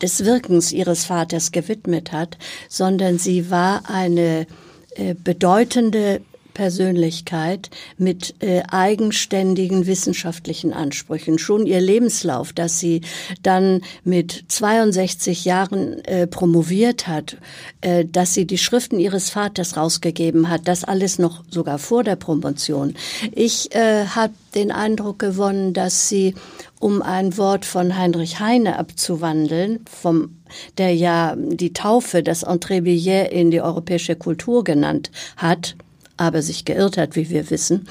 des 0.00 0.24
Wirkens 0.24 0.72
ihres 0.72 1.04
Vaters 1.04 1.52
gewidmet 1.52 2.12
hat, 2.12 2.38
sondern 2.68 3.18
sie 3.18 3.50
war 3.50 3.82
eine 3.88 4.46
äh, 4.94 5.14
bedeutende 5.14 6.20
Persönlichkeit 6.56 7.68
mit 7.98 8.42
äh, 8.42 8.62
eigenständigen 8.70 9.86
wissenschaftlichen 9.86 10.72
Ansprüchen. 10.72 11.38
Schon 11.38 11.66
ihr 11.66 11.82
Lebenslauf, 11.82 12.54
dass 12.54 12.80
sie 12.80 13.02
dann 13.42 13.82
mit 14.04 14.46
62 14.48 15.44
Jahren 15.44 16.02
äh, 16.06 16.26
promoviert 16.26 17.08
hat, 17.08 17.36
äh, 17.82 18.06
dass 18.06 18.32
sie 18.32 18.46
die 18.46 18.56
Schriften 18.56 18.98
ihres 18.98 19.28
Vaters 19.28 19.76
rausgegeben 19.76 20.48
hat, 20.48 20.66
das 20.66 20.82
alles 20.82 21.18
noch 21.18 21.44
sogar 21.50 21.78
vor 21.78 22.04
der 22.04 22.16
Promotion. 22.16 22.94
Ich 23.32 23.74
äh, 23.74 24.06
habe 24.06 24.32
den 24.54 24.72
Eindruck 24.72 25.18
gewonnen, 25.18 25.74
dass 25.74 26.08
sie, 26.08 26.34
um 26.80 27.02
ein 27.02 27.36
Wort 27.36 27.66
von 27.66 27.98
Heinrich 27.98 28.40
Heine 28.40 28.78
abzuwandeln, 28.78 29.80
vom 29.90 30.36
der 30.78 30.94
ja 30.94 31.34
die 31.36 31.74
Taufe, 31.74 32.22
das 32.22 32.46
Entrée 32.46 32.80
Billet 32.80 33.30
in 33.30 33.50
die 33.50 33.60
europäische 33.60 34.16
Kultur 34.16 34.64
genannt 34.64 35.10
hat, 35.36 35.76
aber 36.16 36.42
sich 36.42 36.64
geirrt 36.64 36.96
hat, 36.96 37.16
wie 37.16 37.30
wir 37.30 37.50
wissen. 37.50 37.88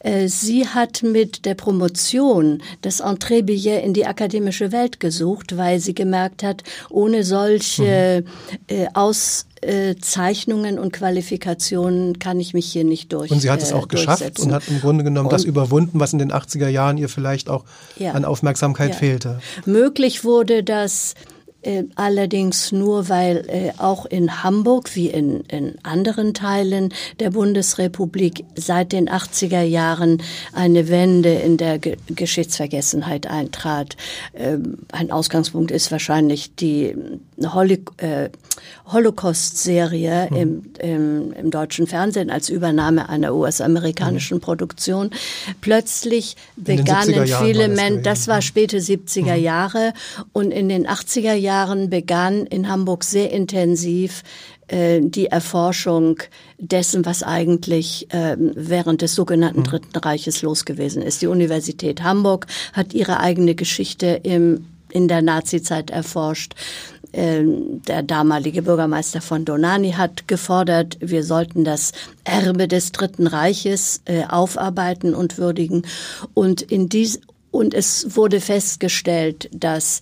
Äh, 0.00 0.28
sie 0.28 0.66
hat 0.66 1.02
mit 1.02 1.44
der 1.44 1.54
Promotion 1.54 2.62
das 2.82 3.00
Entreebillet 3.00 3.84
in 3.84 3.94
die 3.94 4.06
akademische 4.06 4.72
Welt 4.72 5.00
gesucht, 5.00 5.56
weil 5.56 5.80
sie 5.80 5.94
gemerkt 5.94 6.42
hat, 6.42 6.62
ohne 6.90 7.24
solche 7.24 8.24
mhm. 8.68 8.88
Auszeichnungen 8.94 10.78
und 10.78 10.92
Qualifikationen 10.92 12.18
kann 12.18 12.40
ich 12.40 12.54
mich 12.54 12.66
hier 12.66 12.84
nicht 12.84 13.12
durch. 13.12 13.30
Und 13.30 13.40
sie 13.40 13.50
hat 13.50 13.62
es 13.62 13.72
auch 13.72 13.88
geschafft 13.88 14.40
und 14.40 14.52
hat 14.52 14.68
im 14.68 14.80
Grunde 14.80 15.04
genommen 15.04 15.26
und 15.26 15.32
das 15.32 15.44
überwunden, 15.44 16.00
was 16.00 16.12
in 16.12 16.18
den 16.18 16.32
80er 16.32 16.68
Jahren 16.68 16.98
ihr 16.98 17.08
vielleicht 17.08 17.48
auch 17.48 17.64
ja, 17.96 18.12
an 18.12 18.24
Aufmerksamkeit 18.24 18.90
ja. 18.90 18.96
fehlte. 18.96 19.40
Möglich 19.64 20.24
wurde 20.24 20.62
das 20.62 21.14
äh, 21.14 21.41
allerdings 21.94 22.72
nur, 22.72 23.08
weil 23.08 23.44
äh, 23.48 23.72
auch 23.78 24.06
in 24.06 24.42
Hamburg 24.42 24.94
wie 24.94 25.08
in, 25.08 25.40
in 25.42 25.76
anderen 25.82 26.34
Teilen 26.34 26.92
der 27.20 27.30
Bundesrepublik 27.30 28.44
seit 28.56 28.92
den 28.92 29.08
80er 29.08 29.62
Jahren 29.62 30.22
eine 30.52 30.88
Wende 30.88 31.32
in 31.32 31.56
der 31.56 31.78
Ge 31.78 31.96
Geschichtsvergessenheit 32.08 33.26
eintrat. 33.26 33.96
Ähm, 34.34 34.78
ein 34.90 35.10
Ausgangspunkt 35.10 35.70
ist 35.70 35.92
wahrscheinlich 35.92 36.54
die 36.56 36.94
Holi 37.52 37.84
äh, 37.98 38.30
Holocaust-Serie 38.86 40.28
mhm. 40.30 40.36
im, 40.36 40.62
im, 40.78 41.32
im, 41.32 41.50
deutschen 41.50 41.86
Fernsehen 41.86 42.30
als 42.30 42.48
Übernahme 42.48 43.08
einer 43.08 43.34
US-amerikanischen 43.34 44.38
mhm. 44.38 44.42
Produktion. 44.42 45.10
Plötzlich 45.60 46.36
begannen 46.56 47.26
viele 47.26 47.68
Menschen, 47.68 48.02
das 48.02 48.28
war 48.28 48.42
späte 48.42 48.78
70er 48.78 49.36
mhm. 49.36 49.42
Jahre 49.42 49.92
und 50.32 50.50
in 50.50 50.68
den 50.68 50.86
80er 50.86 51.34
Jahren 51.34 51.90
begann 51.90 52.46
in 52.46 52.68
Hamburg 52.68 53.04
sehr 53.04 53.30
intensiv 53.30 54.22
äh, 54.68 55.00
die 55.02 55.26
Erforschung 55.26 56.18
dessen, 56.58 57.04
was 57.04 57.22
eigentlich 57.22 58.12
äh, 58.12 58.36
während 58.38 59.02
des 59.02 59.14
sogenannten 59.14 59.60
mhm. 59.60 59.64
Dritten 59.64 59.98
Reiches 59.98 60.42
los 60.42 60.64
gewesen 60.64 61.02
ist. 61.02 61.20
Die 61.20 61.26
Universität 61.26 62.02
Hamburg 62.02 62.46
hat 62.72 62.94
ihre 62.94 63.20
eigene 63.20 63.54
Geschichte 63.54 64.20
im, 64.22 64.66
in 64.92 65.08
der 65.08 65.22
Nazizeit 65.22 65.90
erforscht. 65.90 66.54
Ähm, 67.14 67.82
der 67.86 68.02
damalige 68.02 68.62
Bürgermeister 68.62 69.20
von 69.20 69.44
Donani 69.44 69.92
hat 69.92 70.28
gefordert, 70.28 70.96
wir 71.00 71.24
sollten 71.24 71.62
das 71.62 71.92
Erbe 72.24 72.68
des 72.68 72.92
Dritten 72.92 73.26
Reiches 73.26 74.00
äh, 74.06 74.24
aufarbeiten 74.24 75.14
und 75.14 75.36
würdigen. 75.36 75.82
Und 76.32 76.62
in 76.62 76.88
dies, 76.88 77.20
und 77.50 77.74
es 77.74 78.16
wurde 78.16 78.40
festgestellt, 78.40 79.50
dass 79.52 80.00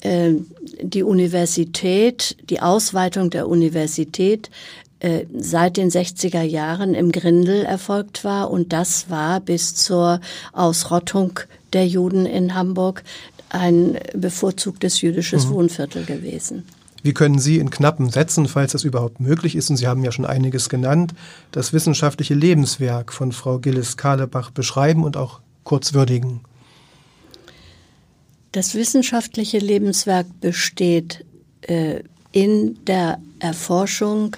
äh, 0.00 0.32
die 0.80 1.02
Universität, 1.02 2.38
die 2.48 2.60
Ausweitung 2.62 3.28
der 3.28 3.48
Universität 3.48 4.50
äh, 5.00 5.26
seit 5.36 5.76
den 5.76 5.90
60er 5.90 6.40
Jahren 6.40 6.94
im 6.94 7.12
Grindel 7.12 7.66
erfolgt 7.66 8.24
war 8.24 8.50
und 8.50 8.72
das 8.72 9.10
war 9.10 9.40
bis 9.40 9.74
zur 9.74 10.22
Ausrottung 10.54 11.38
der 11.74 11.86
Juden 11.86 12.24
in 12.24 12.54
Hamburg 12.54 13.04
ein 13.48 13.98
bevorzugtes 14.14 15.00
jüdisches 15.00 15.46
mhm. 15.46 15.50
Wohnviertel 15.50 16.04
gewesen. 16.04 16.64
Wie 17.02 17.14
können 17.14 17.38
Sie 17.38 17.58
in 17.58 17.70
knappen 17.70 18.10
Sätzen, 18.10 18.48
falls 18.48 18.72
das 18.72 18.84
überhaupt 18.84 19.20
möglich 19.20 19.54
ist, 19.54 19.70
und 19.70 19.76
Sie 19.76 19.86
haben 19.86 20.02
ja 20.02 20.10
schon 20.10 20.24
einiges 20.24 20.68
genannt, 20.68 21.14
das 21.52 21.72
wissenschaftliche 21.72 22.34
Lebenswerk 22.34 23.12
von 23.12 23.30
Frau 23.30 23.58
Gillis-Kahlebach 23.58 24.50
beschreiben 24.50 25.04
und 25.04 25.16
auch 25.16 25.40
kurz 25.62 25.94
würdigen? 25.94 26.40
Das 28.50 28.74
wissenschaftliche 28.74 29.58
Lebenswerk 29.58 30.26
besteht 30.40 31.24
äh, 31.62 32.00
in 32.32 32.82
der 32.86 33.18
Erforschung 33.38 34.36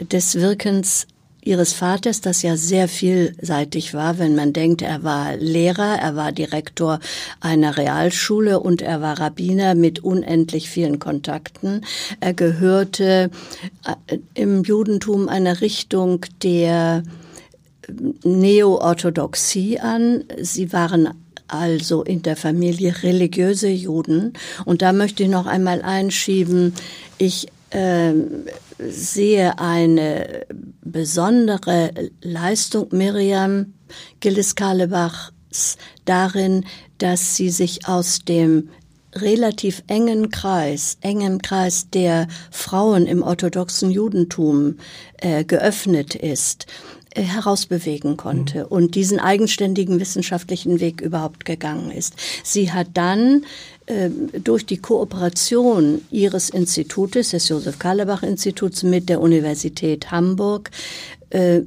des 0.00 0.34
Wirkens 0.34 1.06
ihres 1.46 1.72
Vaters, 1.72 2.20
das 2.20 2.42
ja 2.42 2.56
sehr 2.56 2.88
vielseitig 2.88 3.94
war, 3.94 4.18
wenn 4.18 4.34
man 4.34 4.52
denkt, 4.52 4.82
er 4.82 5.02
war 5.04 5.36
Lehrer, 5.36 5.98
er 6.00 6.16
war 6.16 6.32
Direktor 6.32 6.98
einer 7.40 7.76
Realschule 7.76 8.60
und 8.60 8.82
er 8.82 9.00
war 9.00 9.20
Rabbiner 9.20 9.74
mit 9.74 10.00
unendlich 10.00 10.68
vielen 10.68 10.98
Kontakten. 10.98 11.82
Er 12.20 12.34
gehörte 12.34 13.30
äh, 13.84 14.18
im 14.34 14.64
Judentum 14.64 15.28
einer 15.28 15.60
Richtung 15.60 16.26
der 16.42 17.02
Neo-Orthodoxie 18.24 19.78
an. 19.78 20.24
Sie 20.40 20.72
waren 20.72 21.10
also 21.48 22.02
in 22.02 22.22
der 22.22 22.36
Familie 22.36 23.02
religiöse 23.02 23.68
Juden. 23.68 24.32
Und 24.64 24.82
da 24.82 24.92
möchte 24.92 25.22
ich 25.22 25.28
noch 25.28 25.46
einmal 25.46 25.82
einschieben, 25.82 26.74
ich 27.18 27.48
äh, 27.70 28.12
sehe 28.78 29.58
eine 29.58 30.46
besondere 30.82 31.92
Leistung 32.22 32.88
Miriam 32.90 33.74
Gillis-Karlebachs 34.20 35.76
darin, 36.04 36.64
dass 36.98 37.36
sie 37.36 37.50
sich 37.50 37.88
aus 37.88 38.20
dem 38.20 38.70
relativ 39.14 39.82
engen 39.86 40.30
Kreis, 40.30 40.98
engem 41.00 41.40
Kreis 41.40 41.88
der 41.90 42.28
Frauen 42.50 43.06
im 43.06 43.22
orthodoxen 43.22 43.90
Judentum 43.90 44.76
äh, 45.18 45.44
geöffnet 45.44 46.14
ist, 46.14 46.66
herausbewegen 47.22 48.16
konnte 48.16 48.60
mhm. 48.60 48.66
und 48.66 48.94
diesen 48.94 49.18
eigenständigen 49.18 50.00
wissenschaftlichen 50.00 50.80
Weg 50.80 51.00
überhaupt 51.00 51.44
gegangen 51.44 51.90
ist. 51.90 52.14
Sie 52.44 52.72
hat 52.72 52.88
dann 52.94 53.44
ähm, 53.86 54.30
durch 54.42 54.66
die 54.66 54.78
Kooperation 54.78 56.02
ihres 56.10 56.50
Institutes, 56.50 57.30
des 57.30 57.48
Josef 57.48 57.78
Karlebach 57.78 58.22
Instituts 58.22 58.82
mit 58.82 59.08
der 59.08 59.20
Universität 59.20 60.10
Hamburg, 60.10 60.70
äh, 61.30 61.62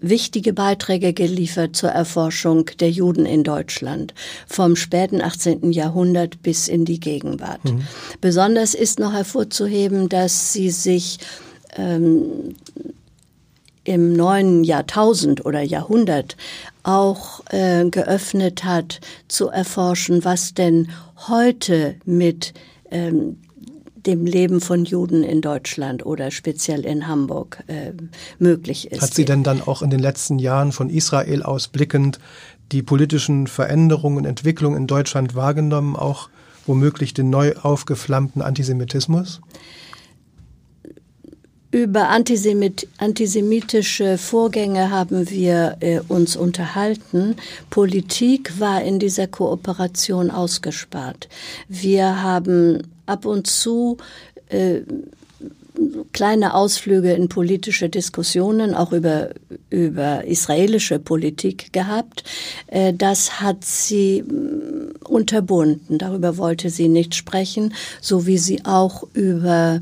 wichtige 0.00 0.52
Beiträge 0.52 1.12
geliefert 1.12 1.76
zur 1.76 1.90
Erforschung 1.90 2.66
der 2.78 2.90
Juden 2.90 3.26
in 3.26 3.44
Deutschland 3.44 4.14
vom 4.46 4.76
späten 4.76 5.20
18. 5.20 5.72
Jahrhundert 5.72 6.42
bis 6.42 6.68
in 6.68 6.84
die 6.84 7.00
Gegenwart. 7.00 7.64
Mhm. 7.64 7.82
Besonders 8.20 8.74
ist 8.74 8.98
noch 8.98 9.12
hervorzuheben, 9.12 10.08
dass 10.08 10.52
sie 10.52 10.70
sich 10.70 11.18
ähm, 11.76 12.54
im 13.84 14.14
neuen 14.14 14.64
Jahrtausend 14.64 15.44
oder 15.44 15.60
Jahrhundert 15.60 16.36
auch 16.82 17.40
äh, 17.50 17.88
geöffnet 17.88 18.64
hat, 18.64 19.00
zu 19.28 19.48
erforschen, 19.48 20.24
was 20.24 20.54
denn 20.54 20.88
heute 21.28 21.96
mit 22.04 22.54
ähm, 22.90 23.36
dem 24.06 24.26
Leben 24.26 24.60
von 24.60 24.84
Juden 24.84 25.22
in 25.22 25.40
Deutschland 25.40 26.04
oder 26.04 26.30
speziell 26.30 26.84
in 26.84 27.06
Hamburg 27.06 27.62
äh, 27.68 27.92
möglich 28.38 28.90
ist. 28.90 29.02
Hat 29.02 29.14
sie 29.14 29.24
denn 29.24 29.42
dann 29.42 29.62
auch 29.62 29.82
in 29.82 29.90
den 29.90 30.00
letzten 30.00 30.38
Jahren 30.38 30.72
von 30.72 30.90
Israel 30.90 31.42
aus 31.42 31.68
blickend 31.68 32.18
die 32.72 32.82
politischen 32.82 33.46
Veränderungen 33.46 34.18
und 34.18 34.24
Entwicklungen 34.24 34.76
in 34.76 34.86
Deutschland 34.86 35.34
wahrgenommen, 35.34 35.96
auch 35.96 36.28
womöglich 36.66 37.14
den 37.14 37.30
neu 37.30 37.54
aufgeflammten 37.56 38.42
Antisemitismus? 38.42 39.40
Über 41.74 42.08
Antisemit 42.08 42.86
antisemitische 42.98 44.16
Vorgänge 44.16 44.92
haben 44.92 45.28
wir 45.28 45.76
äh, 45.80 45.98
uns 46.06 46.36
unterhalten. 46.36 47.34
Politik 47.68 48.60
war 48.60 48.84
in 48.84 49.00
dieser 49.00 49.26
Kooperation 49.26 50.30
ausgespart. 50.30 51.28
Wir 51.66 52.22
haben 52.22 52.84
ab 53.06 53.26
und 53.26 53.48
zu 53.48 53.96
äh, 54.50 54.82
kleine 56.12 56.54
Ausflüge 56.54 57.12
in 57.12 57.28
politische 57.28 57.88
Diskussionen, 57.88 58.76
auch 58.76 58.92
über, 58.92 59.30
über 59.68 60.24
israelische 60.26 61.00
Politik 61.00 61.72
gehabt. 61.72 62.22
Äh, 62.68 62.94
das 62.94 63.40
hat 63.40 63.64
sie 63.64 64.22
mm, 64.22 65.08
unterbunden. 65.08 65.98
Darüber 65.98 66.36
wollte 66.38 66.70
sie 66.70 66.86
nicht 66.86 67.16
sprechen, 67.16 67.74
so 68.00 68.26
wie 68.26 68.38
sie 68.38 68.64
auch 68.64 69.02
über 69.12 69.80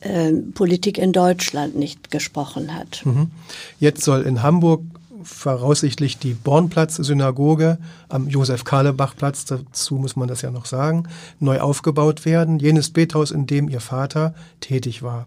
äh, 0.00 0.32
Politik 0.32 0.98
in 0.98 1.12
Deutschland 1.12 1.76
nicht 1.76 2.10
gesprochen 2.10 2.74
hat. 2.74 3.04
Mhm. 3.04 3.30
Jetzt 3.78 4.02
soll 4.02 4.22
in 4.22 4.42
Hamburg 4.42 4.82
voraussichtlich 5.22 6.18
die 6.18 6.34
Bornplatz-Synagoge 6.34 7.78
am 8.08 8.28
Josef-Karlebach-Platz, 8.28 9.44
dazu 9.44 9.96
muss 9.96 10.16
man 10.16 10.28
das 10.28 10.42
ja 10.42 10.50
noch 10.50 10.66
sagen, 10.66 11.04
neu 11.38 11.60
aufgebaut 11.60 12.24
werden. 12.24 12.58
Jenes 12.58 12.90
Bethaus, 12.90 13.30
in 13.30 13.46
dem 13.46 13.68
ihr 13.68 13.80
Vater 13.80 14.34
tätig 14.60 15.02
war. 15.02 15.26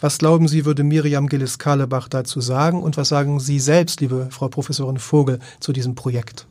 Was 0.00 0.18
glauben 0.18 0.46
Sie, 0.46 0.64
würde 0.64 0.84
Miriam 0.84 1.28
Gillis-Karlebach 1.28 2.08
dazu 2.08 2.40
sagen? 2.40 2.82
Und 2.82 2.96
was 2.96 3.08
sagen 3.08 3.40
Sie 3.40 3.58
selbst, 3.58 4.00
liebe 4.00 4.28
Frau 4.30 4.48
Professorin 4.48 4.98
Vogel, 4.98 5.40
zu 5.58 5.72
diesem 5.72 5.94
Projekt? 5.96 6.46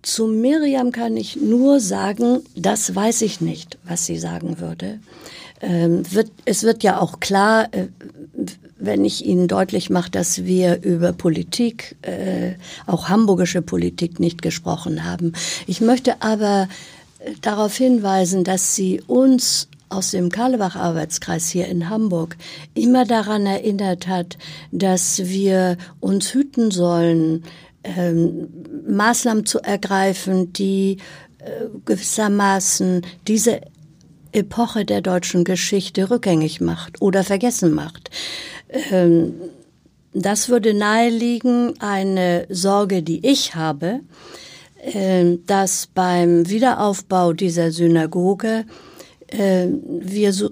Zu 0.00 0.26
Miriam 0.26 0.90
kann 0.90 1.16
ich 1.16 1.36
nur 1.36 1.80
sagen, 1.80 2.40
das 2.54 2.94
weiß 2.94 3.22
ich 3.22 3.40
nicht, 3.40 3.78
was 3.84 4.04
sie 4.04 4.18
sagen 4.18 4.58
würde. 4.58 5.00
Ähm, 5.66 6.02
wird, 6.12 6.30
es 6.44 6.62
wird 6.62 6.82
ja 6.82 7.00
auch 7.00 7.20
klar, 7.20 7.68
äh, 7.72 7.86
wenn 8.76 9.04
ich 9.04 9.24
Ihnen 9.24 9.48
deutlich 9.48 9.88
mache, 9.88 10.10
dass 10.10 10.44
wir 10.44 10.82
über 10.82 11.14
Politik, 11.14 11.96
äh, 12.02 12.52
auch 12.86 13.08
hamburgische 13.08 13.62
Politik, 13.62 14.20
nicht 14.20 14.42
gesprochen 14.42 15.04
haben. 15.04 15.32
Ich 15.66 15.80
möchte 15.80 16.20
aber 16.20 16.68
äh, 17.20 17.32
darauf 17.40 17.74
hinweisen, 17.76 18.44
dass 18.44 18.76
Sie 18.76 19.00
uns 19.06 19.68
aus 19.88 20.10
dem 20.10 20.28
Karlebach-Arbeitskreis 20.28 21.48
hier 21.48 21.66
in 21.68 21.88
Hamburg 21.88 22.36
immer 22.74 23.06
daran 23.06 23.46
erinnert 23.46 24.06
hat, 24.06 24.36
dass 24.70 25.24
wir 25.24 25.78
uns 26.00 26.34
hüten 26.34 26.72
sollen, 26.72 27.44
ähm, 27.84 28.48
Maßnahmen 28.86 29.46
zu 29.46 29.60
ergreifen, 29.60 30.52
die 30.52 30.98
äh, 31.38 31.66
gewissermaßen 31.86 33.02
diese 33.28 33.60
Epoche 34.34 34.84
der 34.84 35.00
deutschen 35.00 35.44
Geschichte 35.44 36.10
rückgängig 36.10 36.60
macht 36.60 37.00
oder 37.00 37.24
vergessen 37.24 37.72
macht. 37.72 38.10
Ähm, 38.90 39.34
das 40.12 40.48
würde 40.48 40.74
naheliegen, 40.74 41.74
eine 41.80 42.46
Sorge, 42.48 43.02
die 43.02 43.26
ich 43.26 43.54
habe, 43.54 44.00
äh, 44.82 45.38
dass 45.46 45.88
beim 45.88 46.48
Wiederaufbau 46.48 47.32
dieser 47.32 47.72
Synagoge 47.72 48.64
äh, 49.28 49.66
wir 50.00 50.32
so 50.32 50.50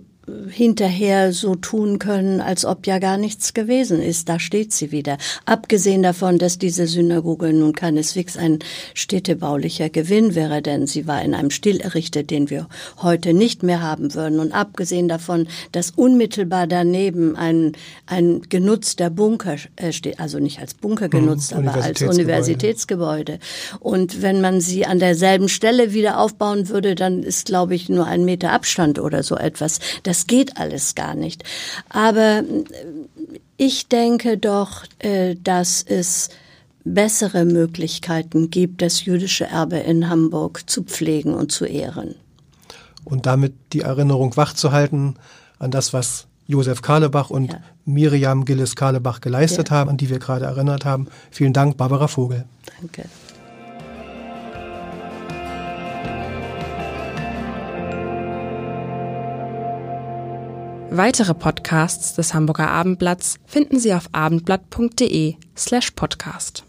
hinterher 0.50 1.32
so 1.32 1.56
tun 1.56 1.98
können, 1.98 2.40
als 2.40 2.64
ob 2.64 2.86
ja 2.86 3.00
gar 3.00 3.16
nichts 3.16 3.54
gewesen 3.54 4.00
ist. 4.00 4.28
Da 4.28 4.38
steht 4.38 4.72
sie 4.72 4.92
wieder. 4.92 5.18
Abgesehen 5.46 6.02
davon, 6.02 6.38
dass 6.38 6.58
diese 6.58 6.86
Synagoge 6.86 7.52
nun 7.52 7.72
keineswegs 7.72 8.36
ein 8.36 8.60
städtebaulicher 8.94 9.88
Gewinn 9.88 10.36
wäre, 10.36 10.62
denn 10.62 10.86
sie 10.86 11.08
war 11.08 11.22
in 11.22 11.34
einem 11.34 11.50
Stil 11.50 11.80
errichtet, 11.80 12.30
den 12.30 12.50
wir 12.50 12.68
heute 13.02 13.34
nicht 13.34 13.64
mehr 13.64 13.82
haben 13.82 14.14
würden. 14.14 14.38
Und 14.38 14.52
abgesehen 14.52 15.08
davon, 15.08 15.48
dass 15.72 15.90
unmittelbar 15.90 16.68
daneben 16.68 17.34
ein, 17.34 17.72
ein 18.06 18.42
genutzter 18.48 19.10
Bunker 19.10 19.56
äh, 19.74 19.90
steht, 19.90 20.20
also 20.20 20.38
nicht 20.38 20.60
als 20.60 20.74
Bunker 20.74 21.06
hm, 21.06 21.10
genutzt, 21.10 21.52
hm, 21.52 21.66
aber 21.66 21.82
als 21.82 22.00
Universitätsgebäude. 22.00 23.40
Und 23.80 24.22
wenn 24.22 24.40
man 24.40 24.60
sie 24.60 24.86
an 24.86 25.00
derselben 25.00 25.48
Stelle 25.48 25.92
wieder 25.92 26.20
aufbauen 26.20 26.68
würde, 26.68 26.94
dann 26.94 27.24
ist, 27.24 27.46
glaube 27.46 27.74
ich, 27.74 27.88
nur 27.88 28.06
ein 28.06 28.24
Meter 28.24 28.52
Abstand 28.52 29.00
oder 29.00 29.24
so 29.24 29.36
etwas. 29.36 29.80
Das 30.04 30.11
das 30.12 30.26
geht 30.26 30.58
alles 30.58 30.94
gar 30.94 31.14
nicht. 31.14 31.42
Aber 31.88 32.40
äh, 32.40 32.64
ich 33.56 33.88
denke 33.88 34.36
doch, 34.36 34.84
äh, 34.98 35.36
dass 35.42 35.82
es 35.82 36.28
bessere 36.84 37.46
Möglichkeiten 37.46 38.50
gibt, 38.50 38.82
das 38.82 39.06
jüdische 39.06 39.46
Erbe 39.46 39.78
in 39.78 40.10
Hamburg 40.10 40.64
zu 40.68 40.82
pflegen 40.82 41.32
und 41.32 41.50
zu 41.50 41.64
ehren. 41.64 42.14
Und 43.04 43.24
damit 43.24 43.54
die 43.72 43.80
Erinnerung 43.80 44.36
wachzuhalten 44.36 45.16
an 45.58 45.70
das, 45.70 45.94
was 45.94 46.26
Josef 46.46 46.82
Karlebach 46.82 47.30
und 47.30 47.50
ja. 47.50 47.60
Miriam 47.86 48.44
Gilles 48.44 48.76
Karlebach 48.76 49.22
geleistet 49.22 49.70
ja. 49.70 49.76
haben, 49.76 49.88
an 49.88 49.96
die 49.96 50.10
wir 50.10 50.18
gerade 50.18 50.44
erinnert 50.44 50.84
haben. 50.84 51.08
Vielen 51.30 51.54
Dank, 51.54 51.78
Barbara 51.78 52.06
Vogel. 52.06 52.44
Danke. 52.78 53.08
Weitere 60.94 61.32
Podcasts 61.32 62.16
des 62.16 62.34
Hamburger 62.34 62.68
Abendblatts 62.68 63.36
finden 63.46 63.78
Sie 63.78 63.94
auf 63.94 64.10
abendblatt.de 64.12 65.36
slash 65.56 65.92
podcast. 65.92 66.64